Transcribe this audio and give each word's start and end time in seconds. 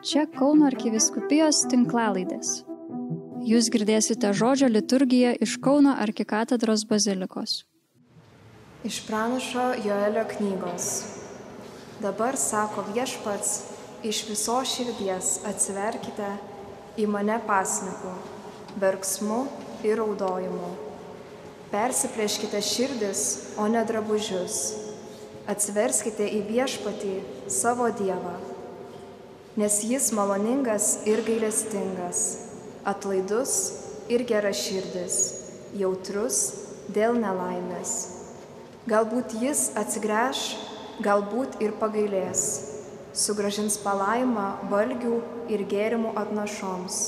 Čia 0.00 0.22
Kauno 0.32 0.64
arkiviskupijos 0.64 1.58
tinklalaidės. 1.68 2.62
Jūs 3.44 3.66
girdėsite 3.68 4.30
žodžio 4.32 4.70
liturgiją 4.72 5.34
iš 5.44 5.58
Kauno 5.60 5.92
arkikatedros 6.00 6.86
bazilikos. 6.88 7.66
Iš 8.88 9.02
pranašo 9.04 9.66
Joelio 9.84 10.22
knygos. 10.30 10.86
Dabar 12.00 12.38
sako 12.40 12.86
viešpats, 12.94 13.50
iš 14.00 14.22
viso 14.30 14.56
širdies 14.64 15.34
atsiverkite 15.50 16.30
į 16.96 17.04
mane 17.04 17.36
pasniku, 17.44 18.14
verksmu 18.80 19.42
ir 19.84 20.00
raudojimu. 20.00 20.70
Persiplėškite 21.74 22.64
širdis, 22.64 23.26
o 23.60 23.68
ne 23.68 23.84
drabužius. 23.84 24.62
Atsiverskite 25.44 26.24
į 26.24 26.40
viešpatį 26.48 27.18
savo 27.52 27.90
Dievą 28.00 28.38
nes 29.56 29.82
jis 29.82 30.12
maloningas 30.14 31.00
ir 31.10 31.24
gailestingas, 31.26 32.20
atlaidus 32.86 33.54
ir 34.06 34.22
geraširdis, 34.22 35.16
jautrus 35.74 36.38
dėl 36.94 37.18
nelaimės. 37.18 37.94
Galbūt 38.86 39.34
jis 39.42 39.72
atsigręš, 39.78 40.44
galbūt 41.02 41.58
ir 41.64 41.74
pagailės, 41.82 42.44
sugražins 43.10 43.80
palaimą 43.82 44.68
valgių 44.70 45.18
ir 45.50 45.66
gėrimų 45.66 46.14
atnašoms, 46.22 47.00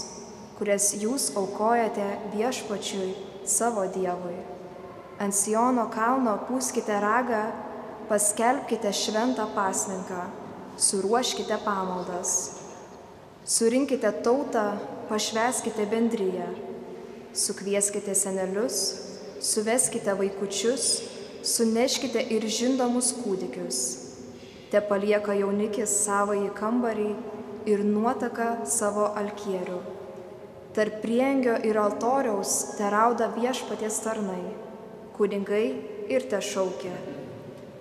kurias 0.58 0.90
jūs 0.98 1.30
aukojate 1.38 2.10
viešpačiui 2.34 3.14
savo 3.46 3.86
Dievui. 3.94 4.36
Ant 5.22 5.34
Siono 5.38 5.86
kalno 5.94 6.34
pūskite 6.48 6.98
ragą, 6.98 7.46
paskelbkite 8.10 8.90
šventą 8.90 9.46
pasninką 9.54 10.41
suruoškite 10.78 11.58
pamaldas, 11.64 12.50
surinkite 13.44 14.12
tautą, 14.24 14.78
pašveskite 15.08 15.86
bendryje, 15.86 16.46
sukvieskite 17.34 18.14
senelius, 18.14 18.78
suveskite 19.40 20.14
vaikučius, 20.14 21.02
suneškite 21.42 22.22
ir 22.30 22.46
žindomus 22.46 23.12
kūdikius. 23.20 23.80
Te 24.72 24.80
palieka 24.80 25.34
jaunikis 25.36 25.92
savo 26.06 26.36
į 26.38 26.48
kambarį 26.56 27.10
ir 27.68 27.84
nuotaka 27.84 28.64
savo 28.64 29.10
alkierių. 29.18 29.80
Tarp 30.72 31.02
priengio 31.02 31.58
ir 31.68 31.76
altoriaus 31.76 32.78
te 32.78 32.88
rauda 32.88 33.28
viešpaties 33.34 34.00
tarnai, 34.06 34.40
kunigai 35.18 35.66
ir 36.08 36.24
te 36.30 36.40
šaukia. 36.40 36.94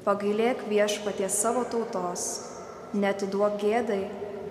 Pagailėk 0.03 0.65
viešpaties 0.67 1.37
savo 1.45 1.63
tautos 1.71 2.50
netiduok 2.93 3.59
gėdai 3.61 4.01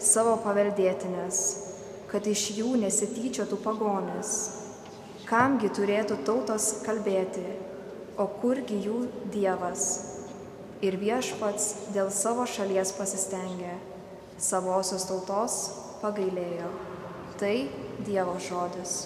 savo 0.01 0.37
paveldėtinės, 0.45 1.41
kad 2.11 2.27
iš 2.27 2.47
jų 2.59 2.75
nesityčiotų 2.81 3.59
pagonis. 3.65 4.37
Kamgi 5.29 5.71
turėtų 5.77 6.17
tautos 6.27 6.81
kalbėti, 6.87 7.45
o 8.19 8.27
kurgi 8.41 8.81
jų 8.87 9.05
Dievas? 9.31 9.85
Ir 10.81 10.97
viešpats 10.97 11.93
dėl 11.95 12.09
savo 12.11 12.47
šalies 12.49 12.95
pasistengė, 12.97 13.77
savosios 14.41 15.05
tautos 15.11 15.59
pagailėjo. 16.01 16.71
Tai 17.41 17.57
Dievo 18.07 18.39
žodis. 18.41 18.97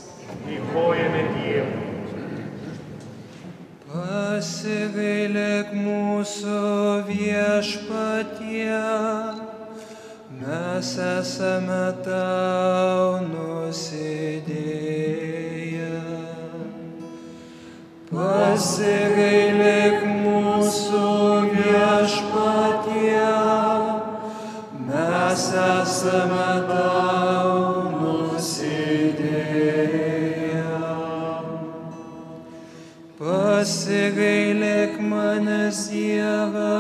Dėkojame 0.47 1.27
Dievui. 1.35 1.94
Pasigailėk 3.95 5.69
mūsų 5.79 6.61
viešpatie, 7.07 8.81
mes 10.41 10.91
esame 11.05 11.85
tau 12.03 13.23
nusidėję. 13.29 14.51
Pasigailėk 18.11 19.99
mūsų 20.27 21.07
viešpatie, 21.55 23.31
mes 24.91 25.47
esame 25.71 26.51
tau 26.73 27.14
pasigailėk 33.35 34.95
manęs 35.11 35.79
Dieve, 35.91 36.75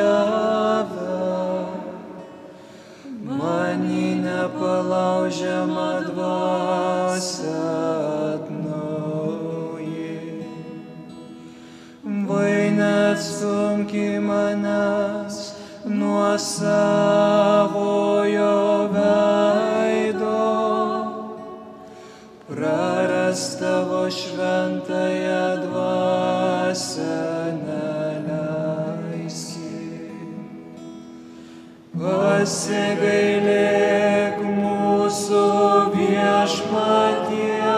Pasigailėk 32.55 34.37
mūsų 34.47 35.47
viešpatie, 35.95 37.73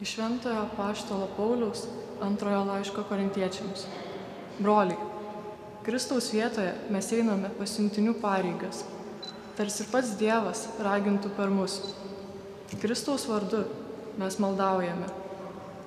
Iš 0.00 0.14
Šventojo 0.16 0.64
Paštalo 0.76 1.28
Pauliaus 1.36 1.84
antrojo 2.24 2.64
laiško 2.64 3.02
korintiečiams. 3.08 3.84
Broliai, 4.58 4.96
Kristaus 5.84 6.30
vietoje 6.32 6.72
mes 6.92 7.06
einame 7.12 7.50
pasiuntinių 7.58 8.14
pareigas, 8.20 8.82
tarsi 9.58 9.84
ir 9.84 9.90
pats 9.92 10.14
Dievas 10.20 10.66
ragintų 10.80 11.30
per 11.36 11.52
mus. 11.52 11.78
Kristaus 12.80 13.26
vardu 13.28 13.62
mes 14.20 14.36
maldaujame. 14.40 15.08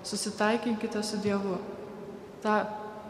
Susitaikinkite 0.04 1.04
su 1.04 1.18
Dievu. 1.22 1.58
Ta, 2.46 2.56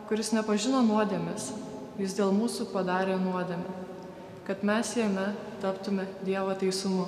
kuris 0.07 0.31
nepažino 0.35 0.83
nuodėmės, 0.87 1.51
jis 1.99 2.15
dėl 2.19 2.31
mūsų 2.35 2.67
padarė 2.71 3.15
nuodėmę, 3.19 3.75
kad 4.47 4.63
mes 4.63 4.95
jame 4.97 5.33
taptume 5.61 6.05
Dievo 6.25 6.53
teisumu. 6.53 7.05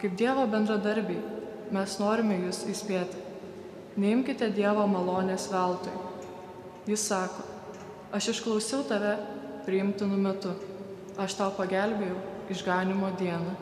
Kaip 0.00 0.16
Dievo 0.16 0.46
bendradarbiai, 0.46 1.20
mes 1.72 1.98
norime 2.00 2.38
jūs 2.44 2.64
įspėti. 2.72 3.20
Neimkite 4.00 4.50
Dievo 4.54 4.86
malonės 4.88 5.48
veltui. 5.52 5.92
Jis 6.88 7.04
sako, 7.10 7.44
aš 8.12 8.30
išklausiau 8.34 8.84
tave 8.88 9.16
priimtinu 9.66 10.16
metu, 10.16 10.54
aš 11.20 11.36
tau 11.38 11.50
pagelbėjau 11.56 12.16
išganimo 12.50 13.12
dieną. 13.20 13.54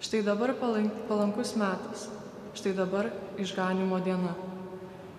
Štai 0.00 0.22
dabar 0.24 0.54
palank- 0.56 1.02
palankus 1.08 1.52
metas, 1.56 2.08
štai 2.54 2.72
dabar 2.72 3.10
išganimo 3.36 4.00
diena. 4.00 4.34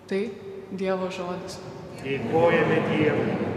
Tai 0.08 0.30
Dievo 0.72 1.08
žodis. 1.12 1.60
Dėkojame 2.02 2.78
Dievui. 2.88 3.51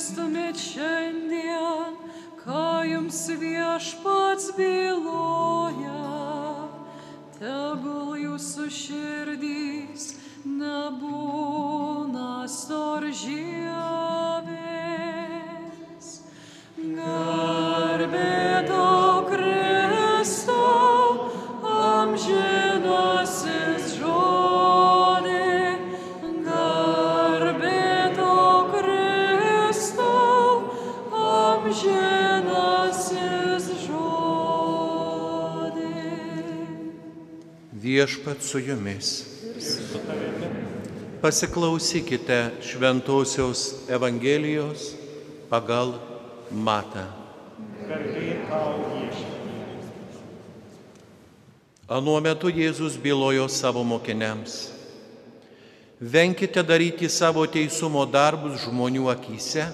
Išgirstumėt 0.00 0.56
šiandien, 0.56 1.96
ką 2.40 2.84
jums 2.88 3.28
viešpats 3.36 4.52
byloja, 4.56 4.89
Viešpat 37.90 38.42
su 38.42 38.58
jumis. 38.58 39.24
Pasiklausykite 41.22 42.50
Šventojios 42.62 43.90
Evangelijos 43.90 44.94
pagal 45.50 45.96
Matą. 46.54 47.02
Anuo 51.88 52.20
metu 52.20 52.46
Jėzus 52.46 52.94
bylojo 52.94 53.48
savo 53.48 53.82
mokiniams. 53.82 54.70
Venkite 55.98 56.62
daryti 56.62 57.10
savo 57.10 57.42
teisumo 57.46 58.06
darbus 58.06 58.68
žmonių 58.68 59.10
akise, 59.16 59.66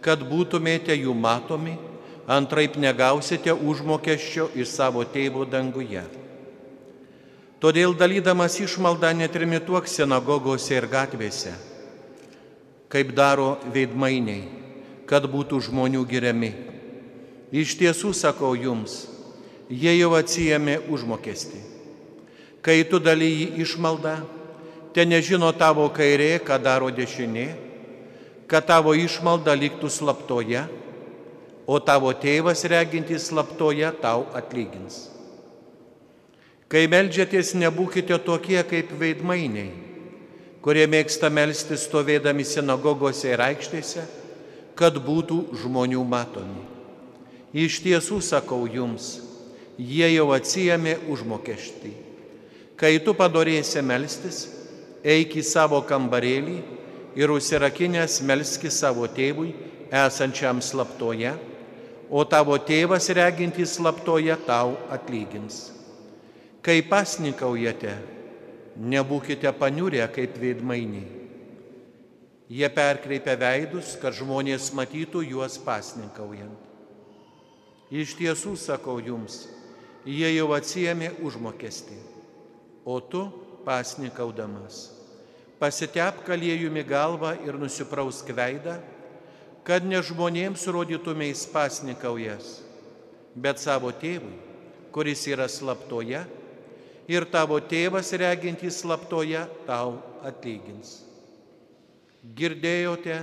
kad 0.00 0.24
būtumėte 0.32 0.96
jų 0.96 1.12
matomi, 1.12 1.76
antraip 2.24 2.80
negausite 2.80 3.52
užmokesčio 3.52 4.48
iš 4.56 4.72
savo 4.80 5.04
tėvo 5.04 5.44
danguje. 5.44 6.06
Todėl 7.60 7.92
dalydamas 7.92 8.54
išmaldą 8.56 9.10
netrimituok 9.18 9.84
sinagogose 9.84 10.78
ir 10.78 10.86
gatvėse, 10.88 11.50
kaip 12.88 13.10
daro 13.12 13.58
veidmainiai, 13.74 14.46
kad 15.04 15.26
būtų 15.28 15.58
žmonių 15.68 16.06
giriami. 16.08 16.54
Iš 17.52 17.74
tiesų 17.76 18.14
sakau 18.16 18.54
jums, 18.56 19.10
jie 19.68 19.92
jau 19.98 20.14
atsijėmė 20.16 20.78
užmokestį. 20.88 21.60
Kai 22.64 22.80
tu 22.88 22.96
dalyji 22.96 23.52
išmaldą, 23.60 24.16
te 24.96 25.04
nežino 25.04 25.52
tavo 25.52 25.84
kairė, 25.92 26.38
ką 26.40 26.56
daro 26.64 26.88
dešinė, 26.88 27.48
kad 28.48 28.72
tavo 28.72 28.96
išmalda 28.96 29.52
liktų 29.52 29.92
slaptoje, 29.92 30.64
o 31.68 31.76
tavo 31.76 32.16
tėvas 32.16 32.64
regintis 32.64 33.28
slaptoje 33.28 33.92
tau 34.00 34.30
atlygins. 34.32 35.19
Kai 36.70 36.84
melžiatės, 36.86 37.56
nebūkite 37.58 38.14
tokie 38.22 38.60
kaip 38.62 38.92
veidmainiai, 38.94 39.72
kurie 40.62 40.84
mėgsta 40.86 41.26
melstis 41.26 41.88
stovėdami 41.88 42.44
sinagogose 42.46 43.32
ir 43.32 43.42
aikštėse, 43.42 44.04
kad 44.78 45.00
būtų 45.02 45.40
žmonių 45.64 46.04
matomi. 46.06 46.62
Iš 47.50 47.80
tiesų 47.82 48.20
sakau 48.22 48.68
jums, 48.70 49.16
jie 49.74 50.12
jau 50.12 50.28
atsijėmė 50.36 50.94
užmokestį. 51.10 51.90
Kai 52.78 52.92
tu 53.02 53.16
padorėsi 53.18 53.82
melstis, 53.82 54.44
eik 55.02 55.34
į 55.42 55.44
savo 55.50 55.82
kambarėlį 55.82 56.56
ir 57.18 57.34
užsirakinęs 57.34 58.20
melski 58.22 58.70
savo 58.70 59.10
tėvui 59.10 59.50
esančiam 59.90 60.62
slaptoje, 60.62 61.34
o 62.06 62.22
tavo 62.22 62.62
tėvas 62.62 63.10
regintis 63.18 63.74
slaptoje 63.74 64.38
tau 64.46 64.78
atlygins. 64.94 65.79
Kai 66.60 66.82
pasnikaujate, 66.84 67.94
nebūkite 68.76 69.48
paniurę 69.56 70.04
kaip 70.12 70.34
veidmainiai. 70.36 71.06
Jie 72.52 72.68
perkreipia 72.74 73.32
veidus, 73.40 73.94
kad 73.96 74.12
žmonės 74.12 74.66
matytų 74.76 75.22
juos 75.24 75.54
pasninkaujant. 75.64 76.58
Iš 77.88 78.12
tiesų 78.18 78.52
sakau 78.60 78.98
jums, 79.00 79.46
jie 80.04 80.28
jau 80.34 80.50
atsijėmė 80.52 81.14
užmokestį, 81.24 81.96
o 82.84 82.98
tu 83.00 83.22
pasnikaudamas. 83.64 84.82
Pasitep 85.62 86.20
kalėjumi 86.26 86.82
galvą 86.84 87.30
ir 87.46 87.56
nusiprausk 87.56 88.34
veidą, 88.36 88.76
kad 89.64 89.86
ne 89.88 90.02
žmonėms 90.04 90.66
rodytumės 90.68 91.46
pasnikaujas, 91.48 92.58
bet 93.32 93.64
savo 93.64 93.94
tėvui, 93.96 94.36
kuris 94.92 95.24
yra 95.30 95.48
slaptoje 95.48 96.20
ir 97.10 97.26
tavo 97.30 97.58
tėvas 97.58 98.12
regintys 98.14 98.80
slaptoje 98.84 99.42
tau 99.66 99.96
atlygins. 100.26 101.00
Girdėjote 102.36 103.16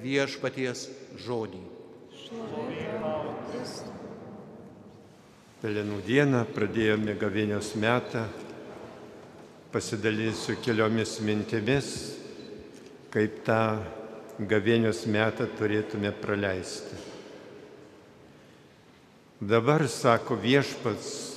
viešpaties 0.00 0.86
žodį. 1.24 1.60
Pelenų 5.64 5.98
dieną 6.06 6.44
pradėjome 6.54 7.14
gavėnios 7.20 7.72
metą, 7.80 8.26
pasidalinsiu 9.72 10.58
keliomis 10.62 11.16
mintimis, 11.24 11.90
kaip 13.12 13.40
tą 13.46 13.60
gavėnios 14.38 15.04
metą 15.10 15.48
turėtume 15.58 16.12
praleisti. 16.20 17.00
Dabar, 19.44 19.86
sako 19.90 20.36
viešpats, 20.40 21.33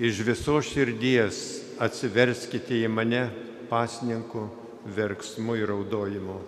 iš 0.00 0.24
viso 0.24 0.56
širdies 0.64 1.38
atsiverskite 1.80 2.80
į 2.80 2.88
mane 2.88 3.26
pasninkų 3.70 4.48
verksmų 4.96 5.60
ir 5.60 5.70
raudojimu. 5.70 6.40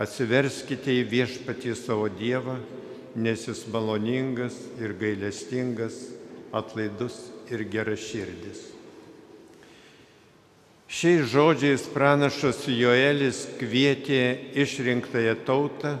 Atsiverskite 0.00 0.94
į 0.94 1.06
viešpatį 1.12 1.74
savo 1.76 2.08
Dievą 2.08 2.56
nes 3.18 3.46
jis 3.48 3.66
maloningas 3.72 4.56
ir 4.80 4.94
gailestingas, 4.94 5.96
atlaidus 6.52 7.16
ir 7.50 7.64
geraširdis. 7.72 8.60
Šiais 10.88 11.26
žodžiais 11.28 11.84
pranašas 11.92 12.62
Joelis 12.72 13.42
kvietė 13.60 14.22
išrinktąją 14.56 15.34
tautą 15.44 15.98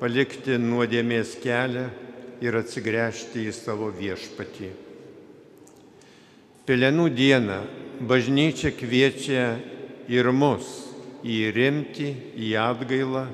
palikti 0.00 0.58
nuodėmės 0.58 1.36
kelią 1.44 1.86
ir 2.42 2.58
atsigręžti 2.58 3.46
į 3.46 3.54
savo 3.54 3.92
viešpatį. 3.94 4.85
Pelenų 6.66 7.10
dieną 7.14 7.60
bažnyčia 8.10 8.72
kviečia 8.74 9.42
ir 10.10 10.26
mus 10.34 10.66
į 11.22 11.52
rimtį, 11.54 12.08
į 12.42 12.48
atgailą 12.58 13.26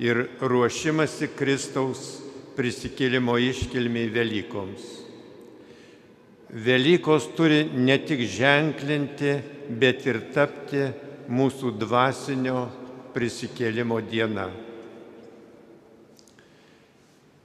ir 0.00 0.26
ruošimasi 0.44 1.30
Kristaus 1.38 2.18
prisikėlimo 2.58 3.38
iškilmiai 3.40 4.12
Velykoms. 4.12 4.84
Velykos 6.50 7.30
turi 7.38 7.62
ne 7.72 7.96
tik 8.04 8.26
ženklinti, 8.28 9.36
bet 9.80 10.04
ir 10.04 10.20
tapti 10.34 10.88
mūsų 11.32 11.78
dvasinio 11.80 12.66
prisikėlimo 13.14 14.02
diena. 14.04 14.50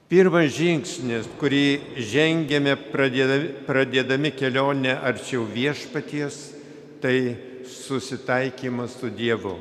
Pirmas 0.06 0.52
žingsnis, 0.54 1.26
kurį 1.40 1.98
žengėme 1.98 2.76
pradėdami, 2.92 3.48
pradėdami 3.66 4.30
kelionę 4.38 4.92
arčiau 5.02 5.42
viešpaties, 5.50 6.36
tai 7.02 7.34
susitaikymas 7.66 8.94
su 9.00 9.10
Dievu. 9.10 9.56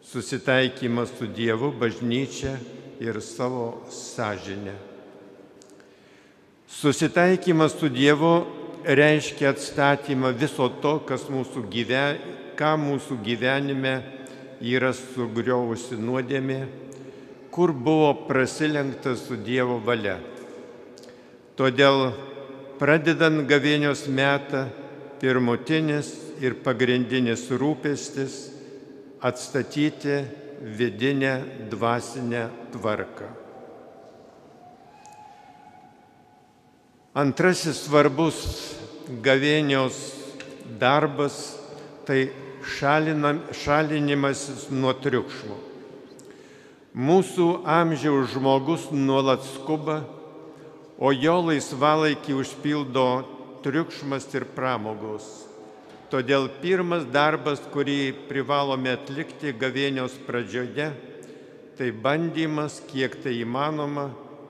Susitaikymas 0.00 1.12
su 1.18 1.28
Dievu 1.28 1.74
bažnyčia 1.76 2.56
ir 3.04 3.20
savo 3.20 3.84
sąžinę. 3.92 4.78
Susitaikymas 6.64 7.76
su 7.76 7.92
Dievu 7.92 8.46
reiškia 8.84 9.52
atstatymą 9.52 10.32
viso 10.32 10.72
to, 10.80 11.02
kas 11.04 11.28
mūsų, 11.28 11.68
gyven, 11.68 12.16
ką 12.56 12.78
mūsų 12.80 13.20
gyvenime 13.28 13.98
yra 14.64 14.94
sugriovusi 14.96 16.00
nuodėmė, 16.00 16.64
kur 17.50 17.72
buvo 17.72 18.26
prasilenkta 18.28 19.16
su 19.16 19.36
Dievo 19.36 19.78
valia. 19.84 20.18
Todėl 21.58 22.12
pradedant 22.80 23.44
gavėnios 23.48 24.06
metą, 24.08 24.68
pirmutinis 25.20 26.14
ir 26.40 26.56
pagrindinis 26.64 27.44
rūpestis 27.52 28.36
atstatyti 29.20 30.22
vidinę 30.62 31.34
dvasinę 31.70 32.48
tvarką. 32.72 33.28
Antrasis 37.20 37.82
svarbus 37.84 38.38
gavėnios 39.24 39.98
darbas 40.80 41.40
tai 42.06 42.30
šalinimasis 42.70 44.68
nuo 44.70 44.94
triukšmo. 44.94 45.69
Mūsų 46.90 47.62
amžiaus 47.70 48.32
žmogus 48.32 48.88
nuolat 48.90 49.44
skuba, 49.46 50.00
o 50.98 51.12
jo 51.14 51.36
laisvalaikį 51.46 52.34
užpildo 52.34 53.04
triukšmas 53.62 54.26
ir 54.34 54.48
pramogos. 54.56 55.28
Todėl 56.10 56.48
pirmas 56.58 57.04
darbas, 57.06 57.62
kurį 57.70 58.26
privalome 58.26 58.90
atlikti 58.96 59.52
gavėnios 59.54 60.16
pradžioje, 60.26 60.88
tai 61.78 61.92
bandymas, 61.94 62.80
kiek 62.90 63.14
tai 63.22 63.36
įmanoma, 63.38 64.08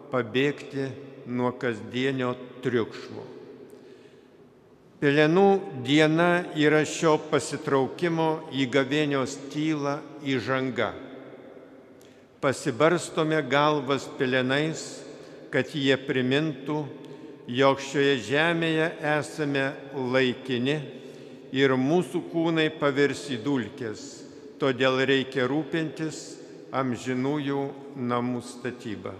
pabėgti 0.09 0.89
nuo 1.29 1.53
kasdienio 1.53 2.33
triukšmo. 2.65 3.27
Pelenų 5.05 5.47
diena 5.85 6.47
yra 6.57 6.81
šio 6.89 7.19
pasitraukimo 7.29 8.49
į 8.57 8.65
gavėnios 8.73 9.37
tylą 9.53 9.99
įžanga. 10.25 11.10
Pasibarstome 12.41 13.43
galvas 13.43 14.07
pelenais, 14.17 14.81
kad 15.53 15.69
jie 15.77 15.93
primintų, 16.01 16.79
jog 17.53 17.81
šioje 17.85 18.15
žemėje 18.31 18.87
esame 19.11 19.65
laikini 19.93 20.77
ir 21.53 21.75
mūsų 21.77 22.23
kūnai 22.31 22.71
pavirs 22.81 23.27
į 23.35 23.43
dulkes, 23.45 24.05
todėl 24.57 25.03
reikia 25.11 25.45
rūpintis 25.51 26.21
amžinųjų 26.73 27.65
namų 28.09 28.41
statybą. 28.47 29.13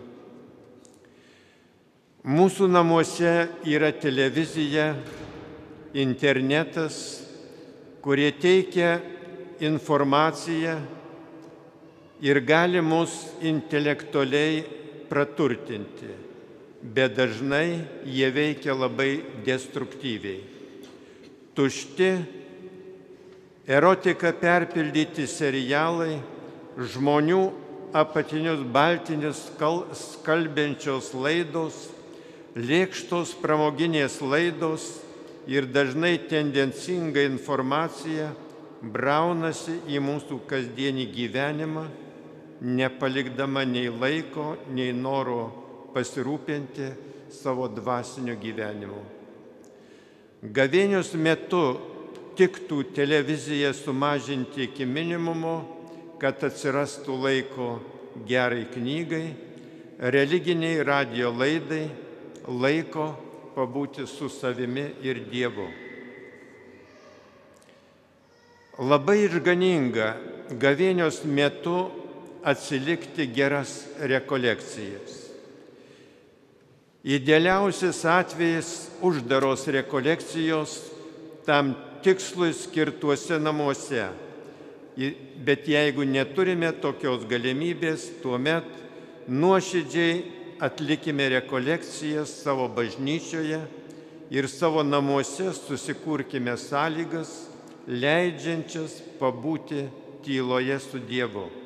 Mūsų 2.25 2.71
namuose 2.73 3.35
yra 3.69 3.91
televizija, 3.97 4.95
internetas, 5.93 6.97
kurie 8.01 8.31
teikia 8.33 8.97
informaciją 9.61 10.79
ir 12.23 12.41
gali 12.45 12.81
mus 12.81 13.33
intelektualiai 13.41 14.65
praturtinti, 15.09 16.11
bet 16.83 17.17
dažnai 17.17 17.81
jie 18.05 18.29
veikia 18.31 18.77
labai 18.77 19.23
destruktyviai. 19.45 20.43
Tušti, 21.57 22.11
erotika 23.67 24.33
perpildyti 24.37 25.27
serialai, 25.27 26.21
žmonių 26.79 27.41
apatinius 27.97 28.63
baltinius 28.73 29.49
skalbiančios 29.99 31.11
laidos, 31.17 31.89
lėkštos 32.55 33.35
pramoginės 33.41 34.21
laidos 34.23 35.01
ir 35.51 35.67
dažnai 35.67 36.19
tendencinga 36.31 37.25
informacija 37.27 38.31
braunasi 38.81 39.77
į 39.91 40.01
mūsų 40.03 40.41
kasdienį 40.49 41.07
gyvenimą, 41.13 41.85
nepalikdama 42.61 43.65
nei 43.65 43.89
laiko, 43.89 44.57
nei 44.75 44.93
noro 44.93 45.91
pasirūpinti 45.95 46.91
savo 47.33 47.69
dvasiniu 47.73 48.37
gyvenimu. 48.41 49.01
Gavėnios 50.41 51.13
metu 51.21 51.63
tiktų 52.39 52.83
televiziją 52.97 53.73
sumažinti 53.77 54.65
iki 54.69 54.87
minimumo, 54.89 55.57
kad 56.21 56.41
atsirastų 56.45 57.17
laiko 57.21 57.71
gerai 58.29 58.67
knygai, 58.73 59.27
religiniai 60.01 60.85
radio 60.85 61.33
laidai, 61.33 61.87
laiko 62.49 63.11
pabūti 63.55 64.07
su 64.09 64.29
savimi 64.33 64.87
ir 65.05 65.25
Dievu. 65.29 65.69
Labai 68.81 69.19
išganinga 69.27 70.15
gavėnios 70.61 71.21
metu 71.29 71.91
atsilikti 72.45 73.27
geras 73.27 73.85
rekolekcijas. 74.01 75.17
Idealiausias 77.05 78.05
atvejis 78.05 78.89
uždaros 79.03 79.67
rekolekcijos 79.67 80.75
tam 81.47 81.75
tikslui 82.03 82.53
skirtuose 82.53 83.39
namuose. 83.39 84.09
Bet 85.45 85.69
jeigu 85.69 86.05
neturime 86.05 86.73
tokios 86.77 87.25
galimybės, 87.29 88.05
tuomet 88.21 88.67
nuoširdžiai 89.29 90.19
atlikime 90.61 91.29
rekolekcijas 91.39 92.35
savo 92.43 92.69
bažnyčioje 92.69 93.63
ir 94.31 94.49
savo 94.49 94.83
namuose 94.85 95.55
susikurkime 95.57 96.59
sąlygas, 96.61 97.33
leidžiančias 97.89 99.01
pabūti 99.23 99.87
tyloje 100.25 100.77
su 100.85 101.01
Dievu. 101.01 101.60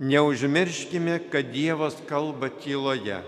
Neužmirškime, 0.00 1.18
kad 1.28 1.52
Dievas 1.52 1.98
kalba 2.08 2.48
tyloje 2.48 3.18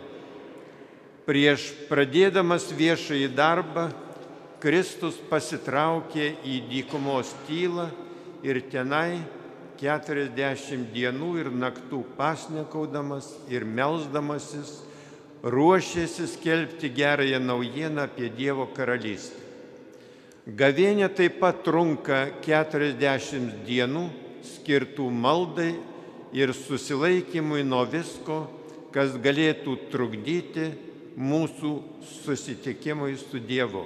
Prieš 1.23 1.69
pradėdamas 1.87 2.65
viešąjį 2.75 3.29
darbą 3.37 3.91
Kristus 4.63 5.19
pasitraukė 5.29 6.33
į 6.43 6.57
dykumos 6.71 7.31
tylą 7.47 7.85
ir 8.43 8.59
tenai 8.73 9.21
40 9.83 10.89
dienų 10.95 11.29
ir 11.45 11.53
naktų 11.53 12.01
pasnikaudamas 12.17 13.29
ir 13.53 13.69
melzdamasis 13.69 14.73
ruošėsi 15.45 16.27
skelbti 16.39 16.91
gerąją 16.97 17.39
naujieną 17.45 18.09
apie 18.09 18.33
Dievo 18.35 18.67
karalystę. 18.75 19.39
Gavėnė 20.47 21.13
taip 21.15 21.37
pat 21.39 21.63
trunka 21.63 22.25
40 22.43 23.63
dienų 23.69 24.09
skirtų 24.57 25.07
maldai 25.15 25.71
ir 26.33 26.53
susilaikymui 26.57 27.63
nuo 27.65 27.85
visko, 27.89 28.47
kas 28.93 29.17
galėtų 29.21 29.77
trukdyti 29.93 30.71
mūsų 31.17 31.73
susitikimui 32.23 33.17
su 33.21 33.41
Dievu. 33.41 33.85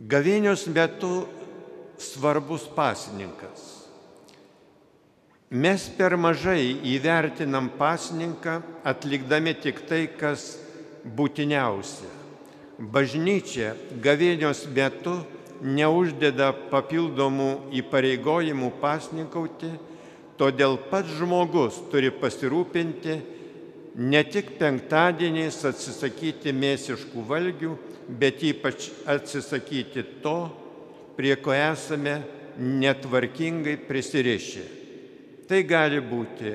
Gavėnios 0.00 0.64
metu 0.72 1.26
svarbus 2.00 2.64
pasininkas. 2.72 3.66
Mes 5.50 5.88
per 5.98 6.14
mažai 6.16 6.78
įvertinam 6.86 7.68
pasininką, 7.76 8.60
atlikdami 8.86 9.52
tik 9.58 9.82
tai, 9.88 10.06
kas 10.06 10.54
būtiniausia. 11.04 12.08
Bažnyčia 12.80 13.74
gavėnios 14.00 14.62
metu 14.72 15.18
neuždeda 15.62 16.52
papildomų 16.70 17.50
įpareigojimų 17.80 18.70
pasninkauti, 18.80 19.70
todėl 20.40 20.78
pats 20.90 21.12
žmogus 21.18 21.78
turi 21.92 22.10
pasirūpinti 22.14 23.18
ne 24.00 24.22
tik 24.24 24.54
penktadieniais 24.60 25.58
atsisakyti 25.68 26.54
mėsiškų 26.56 27.24
valgių, 27.28 27.74
bet 28.20 28.42
ypač 28.46 28.88
atsisakyti 29.08 30.04
to, 30.24 30.38
prie 31.16 31.34
ko 31.36 31.52
esame 31.54 32.20
netvarkingai 32.56 33.76
prisirišę. 33.88 34.64
Tai 35.50 35.60
gali 35.66 36.00
būti 36.00 36.54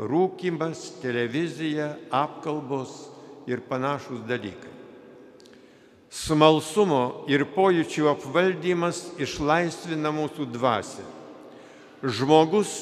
rūkimas, 0.00 0.96
televizija, 1.02 1.92
apkalbos 2.10 2.96
ir 3.50 3.62
panašus 3.68 4.24
dalykai. 4.28 4.79
Smalsumo 6.10 7.24
ir 7.30 7.44
pojūčių 7.54 8.08
apvaldymas 8.10 9.04
išlaisvina 9.22 10.10
mūsų 10.10 10.48
dvasę. 10.50 11.04
Žmogus 12.02 12.72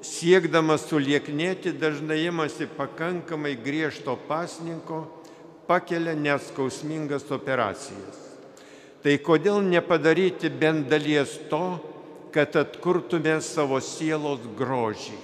siekdamas 0.00 0.86
sulieknėti 0.88 1.74
dažnai 1.76 2.22
imasi 2.30 2.64
pakankamai 2.78 3.58
griežto 3.60 4.16
pasninko, 4.28 5.04
pakelia 5.68 6.14
neskausmingas 6.16 7.28
operacijas. 7.34 8.18
Tai 9.02 9.18
kodėl 9.18 9.60
nepadaryti 9.66 10.48
bent 10.48 10.88
dalies 10.88 11.34
to, 11.50 11.76
kad 12.32 12.56
atkurtume 12.56 13.36
savo 13.44 13.82
sielos 13.84 14.40
grožį? 14.56 15.18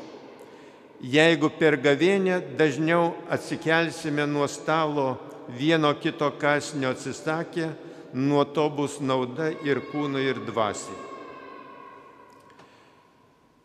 Jeigu 1.00 1.48
per 1.54 1.78
gavėnę 1.80 2.42
dažniau 2.58 3.14
atsikelsime 3.30 4.26
nuo 4.26 4.48
stalo 4.50 5.14
vieno 5.48 5.94
kito 5.94 6.30
kasnio 6.40 6.90
atsisakę, 6.90 7.70
nuo 8.12 8.44
to 8.44 8.68
bus 8.70 9.00
nauda 9.00 9.50
ir 9.64 9.80
kūnui, 9.92 10.24
ir 10.30 10.40
dvasiai. 10.46 10.96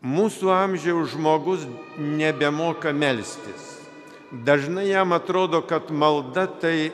Mūsų 0.04 0.50
amžiaus 0.52 1.14
žmogus 1.14 1.62
nebemoka 1.96 2.92
melstis. 2.92 3.70
Dažnai 4.44 4.90
jam 4.90 5.14
atrodo, 5.16 5.62
kad 5.64 5.88
malda 5.88 6.44
tai 6.60 6.90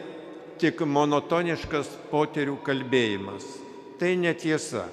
tik 0.60 0.84
monotoniškas 0.86 1.88
poterių 2.10 2.58
kalbėjimas. 2.62 3.46
Tai 3.98 4.12
netiesa. 4.20 4.84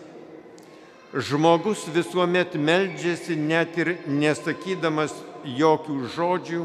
Žmogus 1.14 1.86
visuomet 1.94 2.58
meldžiasi 2.58 3.38
net 3.38 3.78
ir 3.80 3.94
nesakydamas 4.10 5.14
jokių 5.46 6.00
žodžių, 6.16 6.64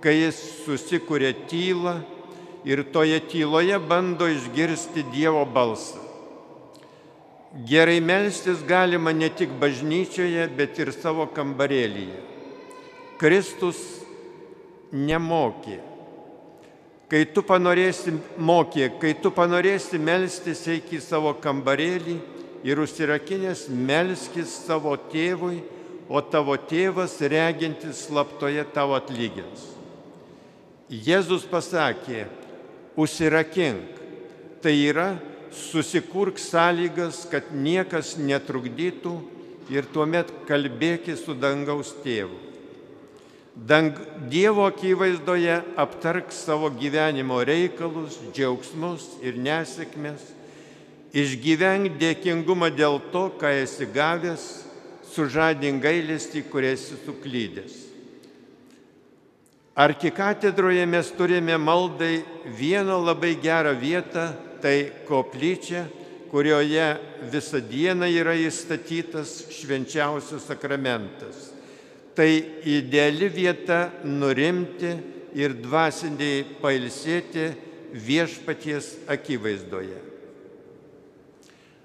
kai 0.00 0.16
jis 0.16 0.40
susikūrė 0.64 1.34
tylą 1.50 1.98
ir 2.64 2.82
toje 2.92 3.20
tyloje 3.30 3.78
bando 3.78 4.28
išgirsti 4.28 5.04
Dievo 5.12 5.44
balsą. 5.44 6.00
Gerai 7.66 8.00
melstis 8.00 8.62
galima 8.62 9.12
ne 9.12 9.28
tik 9.28 9.50
bažnyčioje, 9.58 10.46
bet 10.54 10.78
ir 10.78 10.92
savo 10.94 11.26
kambarėlyje. 11.34 12.20
Kristus 13.18 13.80
nemokė. 14.92 15.80
Kai 17.10 17.24
tu 17.34 17.42
panorėsi, 17.42 18.14
mokė, 18.38 18.92
kai 19.02 19.16
tu 19.18 19.32
panorėsi 19.34 19.98
melstis, 19.98 20.62
eik 20.70 20.92
į 20.94 21.00
savo 21.02 21.32
kambarėlį 21.42 22.20
ir 22.62 22.78
užsirakinęs 22.78 23.66
melskis 23.74 24.52
savo 24.68 24.94
tėvui, 25.10 25.58
o 26.10 26.22
tavo 26.22 26.54
tėvas 26.54 27.16
regintis 27.22 28.06
slaptoje 28.06 28.62
tavo 28.74 28.94
atlygins. 28.98 29.66
Jėzus 30.90 31.44
pasakė, 31.50 32.24
užsirakink. 33.00 33.98
Tai 34.60 34.74
yra, 34.76 35.08
susikurk 35.50 36.38
sąlygas, 36.38 37.24
kad 37.30 37.48
niekas 37.54 38.14
netrukdytų 38.20 39.14
ir 39.72 39.88
tuomet 39.92 40.30
kalbėki 40.48 41.16
su 41.18 41.34
dangaus 41.34 41.94
tėvu. 42.04 42.36
Dang, 43.54 43.96
dievo 44.30 44.64
akivaizdoje 44.68 45.56
aptark 45.76 46.30
savo 46.32 46.70
gyvenimo 46.70 47.40
reikalus, 47.44 48.16
džiaugsmus 48.32 49.18
ir 49.26 49.36
nesėkmes, 49.42 50.22
išgyvenk 51.12 51.98
dėkingumą 52.00 52.70
dėl 52.72 53.00
to, 53.12 53.26
ką 53.40 53.50
esi 53.64 53.88
gavęs, 53.90 54.46
sužadink 55.10 55.82
gailestį, 55.82 56.44
kur 56.48 56.64
esi 56.64 56.96
suklydęs. 57.04 57.79
Arkikatedroje 59.74 60.86
mes 60.86 61.10
turime 61.14 61.56
maldai 61.56 62.24
vieną 62.58 62.98
labai 63.04 63.36
gerą 63.38 63.76
vietą, 63.78 64.32
tai 64.60 64.90
koplyčia, 65.06 65.86
kurioje 66.30 66.98
visą 67.30 67.60
dieną 67.62 68.08
yra 68.10 68.34
įstatytas 68.34 69.46
švenčiausias 69.54 70.44
sakramentas. 70.50 71.54
Tai 72.14 72.28
ideali 72.66 73.30
vieta 73.30 73.90
nurimti 74.04 74.90
ir 75.38 75.54
dvasiniai 75.62 76.42
pailsėti 76.60 77.46
viešpaties 77.94 79.06
akivaizdoje. 79.10 79.98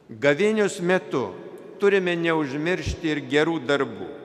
Gavėnios 0.09 0.81
metu 0.81 1.29
turime 1.79 2.17
neužmiršti 2.17 3.13
ir 3.13 3.23
gerų 3.29 3.59
darbų 3.65 4.24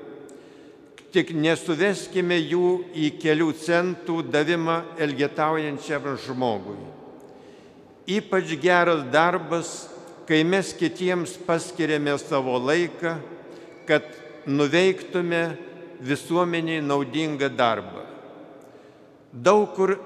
tik 1.15 1.33
nesuveskime 1.35 2.39
jų 2.39 2.69
į 2.95 3.11
kelių 3.21 3.51
centų 3.59 4.21
davimą 4.31 4.81
elgetaujančiam 5.03 6.07
žmogui. 6.25 6.79
Ypač 8.11 8.55
geras 8.63 9.03
darbas, 9.13 9.89
kai 10.27 10.43
mes 10.47 10.73
kitiems 10.75 11.37
paskiriame 11.47 12.15
savo 12.23 12.57
laiką, 12.63 13.17
kad 13.87 14.07
nuveiktume 14.47 15.43
visuomeniai 16.01 16.83
naudingą 16.83 17.51
darbą. 17.55 18.07
Daug 19.31 19.75
kur 19.77 19.97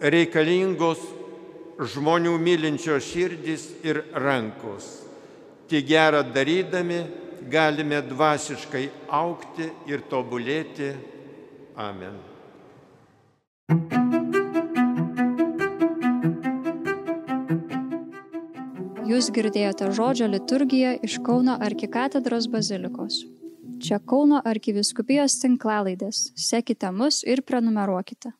reikalingos 0.00 1.00
žmonių 1.80 2.34
mylinčios 2.38 3.06
širdys 3.08 3.66
ir 3.86 4.02
rankos. 4.14 4.86
Tik 5.70 5.86
gerą 5.86 6.22
darydami 6.34 7.00
galime 7.48 8.02
dvasiškai 8.02 8.88
aukti 9.08 9.70
ir 9.88 10.04
tobulėti. 10.10 10.92
Amen. 11.80 12.18
Jūs 19.10 19.30
girdėjote 19.34 19.88
žodžio 19.96 20.28
liturgiją 20.30 20.92
iš 21.06 21.18
Kauno 21.26 21.56
arkikatedros 21.66 22.46
bazilikos. 22.52 23.24
Čia 23.80 23.98
Kauno 23.98 24.38
arkiviskupijos 24.46 25.40
tinklalaidės. 25.42 26.28
Sekite 26.38 26.92
mus 26.94 27.24
ir 27.26 27.42
prenumeruokite. 27.42 28.30